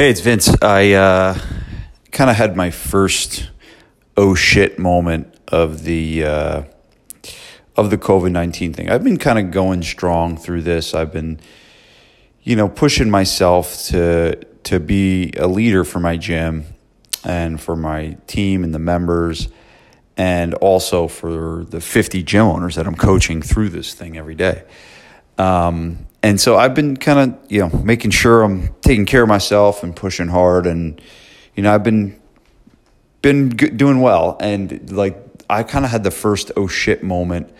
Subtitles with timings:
[0.00, 0.50] Hey, it's Vince.
[0.62, 1.38] I uh,
[2.10, 3.50] kind of had my first
[4.16, 6.62] oh shit moment of the uh,
[7.76, 8.88] of the COVID nineteen thing.
[8.88, 10.94] I've been kind of going strong through this.
[10.94, 11.38] I've been,
[12.42, 16.64] you know, pushing myself to to be a leader for my gym
[17.22, 19.48] and for my team and the members,
[20.16, 24.62] and also for the fifty gym owners that I'm coaching through this thing every day.
[25.40, 29.28] Um, and so I've been kind of you know making sure I'm taking care of
[29.28, 31.00] myself and pushing hard, and
[31.54, 32.20] you know I've been
[33.22, 35.16] been doing well, and like
[35.48, 37.50] I kind of had the first oh shit moment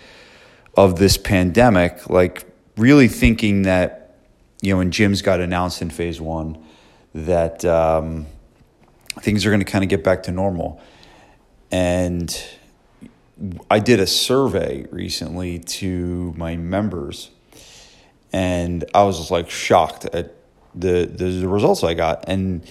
[0.77, 2.45] of this pandemic, like
[2.77, 4.15] really thinking that
[4.61, 6.63] you know when gyms got announced in phase one
[7.15, 8.27] that um,
[9.21, 10.83] things are going to kind of get back to normal,
[11.71, 12.45] and
[13.71, 17.31] I did a survey recently to my members
[18.33, 20.35] and I was just like shocked at
[20.75, 22.63] the the, results I got, and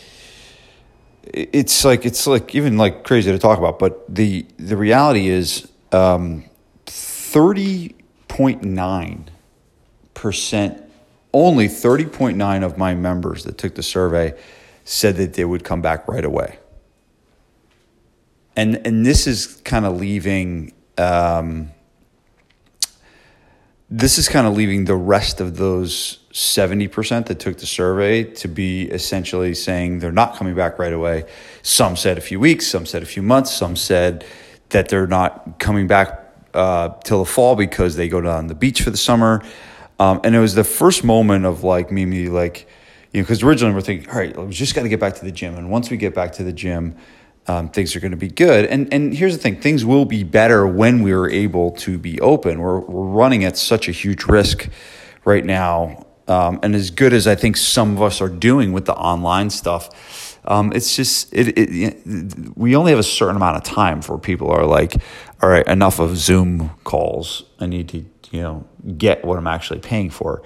[1.24, 5.70] it's like it's like even like crazy to talk about, but the the reality is
[5.92, 6.46] um,
[6.86, 7.96] thirty
[8.28, 9.30] point nine
[10.14, 10.82] percent,
[11.34, 14.34] only thirty point nine of my members that took the survey
[14.86, 16.58] said that they would come back right away,
[18.56, 20.74] and and this is kind of leaving.
[20.98, 21.72] Um,
[23.92, 28.48] this is kind of leaving the rest of those 70% that took the survey to
[28.48, 31.24] be essentially saying they're not coming back right away.
[31.64, 34.26] Some said a few weeks, some said a few months, some said
[34.70, 38.84] that they're not coming back uh, till the fall because they go down the beach
[38.84, 39.44] for the summer.
[39.98, 42.68] Um, and it was the first moment of like me, me like,
[43.12, 45.26] you know, because originally we're thinking, all right, we just got to get back to
[45.26, 45.56] the gym.
[45.58, 46.96] And once we get back to the gym,
[47.48, 48.66] um, things are going to be good.
[48.66, 52.20] And and here's the thing: things will be better when we are able to be
[52.22, 52.60] open.
[52.60, 54.70] We're we're running at such a huge risk
[55.26, 58.86] right now, um, and as good as I think some of us are doing with
[58.86, 63.58] the online stuff, um, it's just it, it, it, We only have a certain amount
[63.58, 64.96] of time for people are like,
[65.42, 67.44] all right, enough of Zoom calls.
[67.60, 68.66] I need to you know
[68.98, 70.44] get what I'm actually paying for.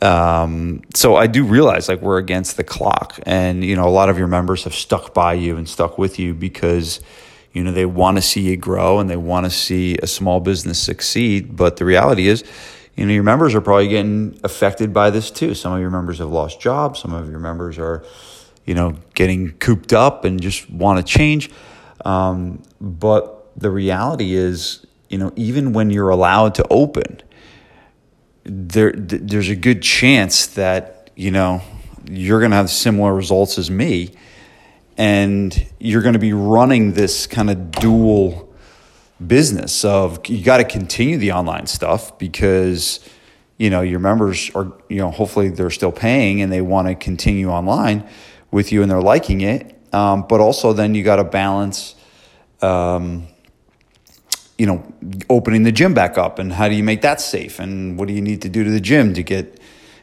[0.00, 4.08] Um, so I do realize like we're against the clock, and you know a lot
[4.08, 7.00] of your members have stuck by you and stuck with you because
[7.52, 10.38] you know they want to see you grow and they want to see a small
[10.40, 11.56] business succeed.
[11.56, 12.44] But the reality is,
[12.94, 15.54] you know your members are probably getting affected by this too.
[15.54, 17.00] Some of your members have lost jobs.
[17.00, 18.04] Some of your members are,
[18.66, 21.50] you know, getting cooped up and just want to change.
[22.04, 27.20] Um, but the reality is, you know, even when you're allowed to open
[28.48, 31.60] there there's a good chance that you know
[32.08, 34.10] you're going to have similar results as me
[34.96, 38.52] and you're going to be running this kind of dual
[39.24, 43.00] business of you got to continue the online stuff because
[43.58, 46.94] you know your members are you know hopefully they're still paying and they want to
[46.94, 48.08] continue online
[48.50, 51.94] with you and they're liking it um, but also then you got to balance
[52.62, 53.26] um,
[54.58, 54.92] you know,
[55.30, 57.58] opening the gym back up and how do you make that safe?
[57.60, 59.60] And what do you need to do to the gym to get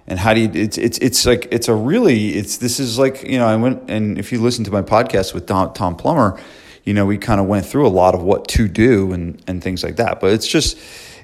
[0.07, 3.23] and how do you it's it's it's like it's a really it's this is like
[3.23, 6.39] you know I went and if you listen to my podcast with Tom, Tom Plummer
[6.83, 9.63] you know we kind of went through a lot of what to do and and
[9.63, 10.19] things like that.
[10.19, 10.77] But it's just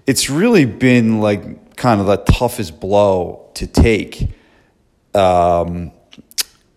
[0.08, 4.32] it's really been like kind of the toughest blow to take
[5.14, 5.92] um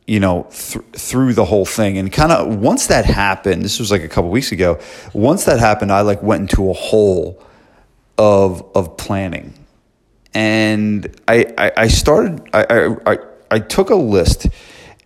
[0.06, 1.96] you know, th- through the whole thing.
[1.96, 4.78] And kind of once that happened, this was like a couple weeks ago.
[5.12, 7.42] Once that happened, I like went into a hole
[8.18, 9.54] of of planning,
[10.34, 13.18] and I I, I started I, I
[13.50, 14.46] I took a list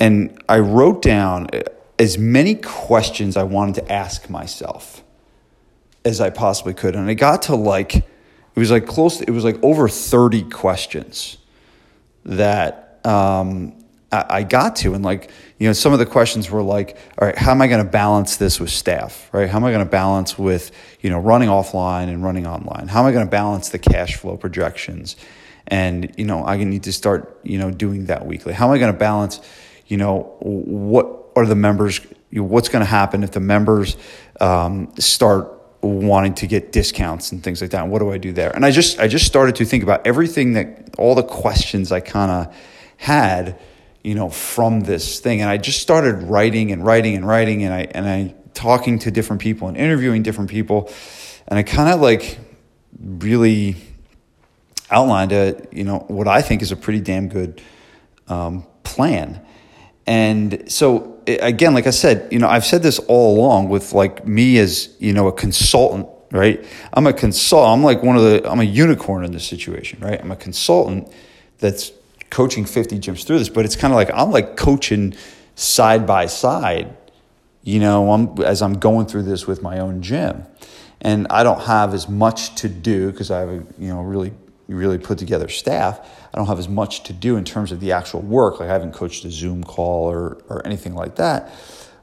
[0.01, 1.49] and I wrote down
[1.99, 5.03] as many questions I wanted to ask myself
[6.05, 8.05] as I possibly could, and I got to like it
[8.57, 9.19] was like close.
[9.19, 11.39] To, It was like over thirty questions
[12.25, 12.99] that.
[13.05, 13.78] Um,
[14.11, 14.95] I got to.
[14.95, 17.67] And like, you know, some of the questions were like, all right, how am I
[17.67, 19.49] going to balance this with staff, right?
[19.49, 20.71] How am I going to balance with,
[21.03, 22.89] you know, running offline and running online?
[22.89, 25.17] How am I going to balance the cash flow projections?
[25.67, 28.55] And, you know, I need to start, you know, doing that weekly.
[28.55, 29.41] How am I going to balance,
[29.87, 32.01] you know, what are the members,
[32.31, 33.99] you know, what's going to happen if the members
[34.41, 35.53] um, start
[35.83, 37.83] wanting to get discounts and things like that?
[37.83, 38.51] And what do I do there?
[38.57, 42.01] And I just, I just started to think about everything that, all the questions I
[42.01, 42.57] kind of
[42.97, 43.59] had
[44.03, 45.41] you know, from this thing.
[45.41, 49.11] And I just started writing and writing and writing and I and I talking to
[49.11, 50.91] different people and interviewing different people.
[51.47, 52.39] And I kind of like
[53.01, 53.77] really
[54.91, 57.63] outlined a, you know, what I think is a pretty damn good
[58.27, 59.41] um, plan.
[60.07, 64.27] And so again, like I said, you know, I've said this all along with like
[64.27, 66.65] me as, you know, a consultant, right?
[66.93, 70.21] I'm a consult I'm like one of the I'm a unicorn in this situation, right?
[70.21, 71.13] I'm a consultant
[71.59, 71.93] that's
[72.31, 75.15] coaching 50 gyms through this, but it's kind of like I'm like coaching
[75.55, 76.97] side by side,
[77.63, 80.45] you know, I'm, as I'm going through this with my own gym.
[81.01, 84.33] And I don't have as much to do because I have a, you know, really,
[84.69, 86.01] really put together staff.
[86.33, 88.61] I don't have as much to do in terms of the actual work.
[88.61, 91.53] Like I haven't coached a Zoom call or, or anything like that.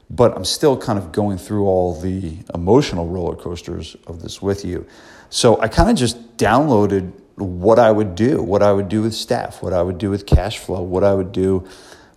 [0.08, 4.64] But I'm still kind of going through all the emotional roller coasters of this with
[4.64, 4.86] you.
[5.30, 9.14] So I kind of just downloaded what I would do, what I would do with
[9.14, 11.66] staff, what I would do with cash flow, what I would do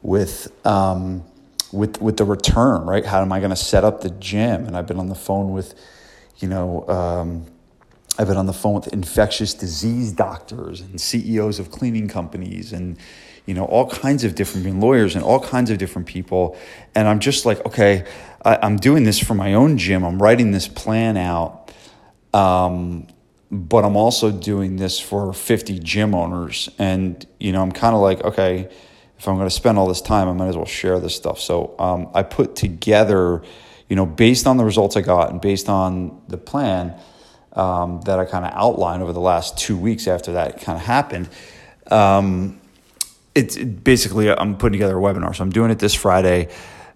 [0.02, 1.24] with um,
[1.72, 3.06] with with the return, right?
[3.06, 4.66] How am I going to set up the gym?
[4.66, 5.76] And I've been on the phone with,
[6.38, 7.46] you know, um,
[8.18, 12.98] I've been on the phone with infectious disease doctors and CEOs of cleaning companies and
[13.46, 16.58] you know all kinds of different lawyers and all kinds of different people.
[16.96, 18.06] And I'm just like, okay,
[18.46, 20.04] I, am doing this for my own gym.
[20.04, 21.74] I'm writing this plan out.
[22.34, 23.08] Um,
[23.52, 26.70] but I'm also doing this for 50 gym owners.
[26.78, 28.70] And, you know, I'm kind of like, okay,
[29.18, 31.40] if I'm going to spend all this time, I might as well share this stuff.
[31.40, 33.42] So um, I put together,
[33.90, 36.96] you know, based on the results I got and based on the plan
[37.54, 40.86] um, that I kind of outlined over the last two weeks after that kind of
[40.86, 41.28] happened.
[41.90, 42.62] Um,
[43.34, 45.36] it's it basically, I'm putting together a webinar.
[45.36, 46.50] So I'm doing it this Friday.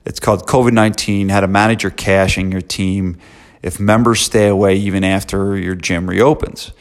[0.06, 3.18] It's called COVID 19 How to Manage Your Cash and Your Team
[3.64, 6.72] if members stay away even after your gym reopens.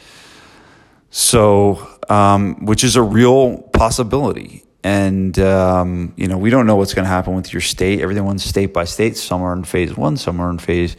[1.09, 4.63] So, um, which is a real possibility.
[4.83, 8.01] And, um, you know, we don't know what's going to happen with your state.
[8.01, 9.15] Everyone's state by state.
[9.15, 10.97] Some are in phase one, some are in phase,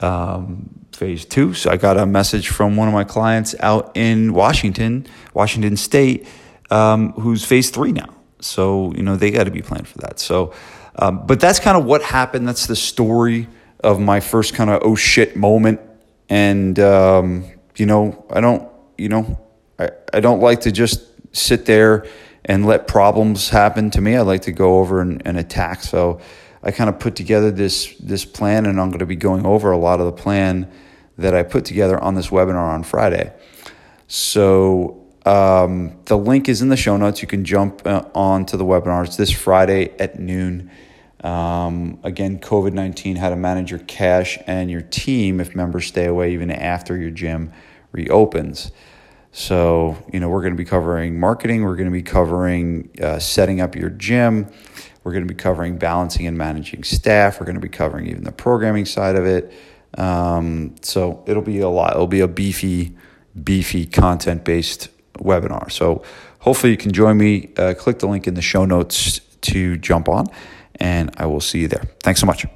[0.00, 1.52] um, phase two.
[1.52, 6.26] So I got a message from one of my clients out in Washington, Washington State,
[6.70, 8.14] um, who's phase three now.
[8.40, 10.18] So, you know, they got to be planned for that.
[10.18, 10.54] So,
[10.96, 12.48] um, but that's kind of what happened.
[12.48, 13.48] That's the story
[13.82, 15.80] of my first kind of oh shit moment.
[16.28, 19.38] And, um, you know, I don't, you know,
[19.78, 21.02] I, I don't like to just
[21.34, 22.06] sit there
[22.44, 24.16] and let problems happen to me.
[24.16, 25.82] I like to go over and, and attack.
[25.82, 26.20] So
[26.62, 29.70] I kind of put together this, this plan and I'm going to be going over
[29.70, 30.70] a lot of the plan
[31.18, 33.32] that I put together on this webinar on Friday.
[34.06, 37.22] So um, the link is in the show notes.
[37.22, 39.04] You can jump uh, on to the webinar.
[39.04, 40.70] It's this Friday at noon.
[41.22, 46.06] Um, again, COVID 19, how to manage your cash and your team if members stay
[46.06, 47.52] away even after your gym
[47.92, 48.72] reopens.
[49.32, 53.18] So, you know, we're going to be covering marketing, we're going to be covering uh,
[53.18, 54.48] setting up your gym,
[55.04, 58.24] we're going to be covering balancing and managing staff, we're going to be covering even
[58.24, 59.52] the programming side of it.
[59.98, 62.96] Um, so, it'll be a lot, it'll be a beefy,
[63.44, 64.88] beefy content based
[65.18, 65.70] webinar.
[65.70, 66.02] So,
[66.40, 67.50] hopefully, you can join me.
[67.58, 70.26] Uh, click the link in the show notes to jump on
[70.80, 71.84] and I will see you there.
[72.02, 72.46] Thanks so much.